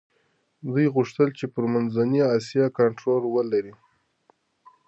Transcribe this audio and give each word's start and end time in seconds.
دوی 0.67 0.85
غوښتل 0.95 1.29
چي 1.37 1.45
پر 1.53 1.63
منځنۍ 1.73 2.21
اسیا 2.37 2.65
کنټرول 2.79 3.23
ولري. 3.35 3.73